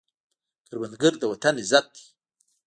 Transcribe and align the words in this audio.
کروندګر 0.67 1.13
د 1.19 1.23
وطن 1.31 1.53
عزت 1.61 1.85
دی 1.95 2.05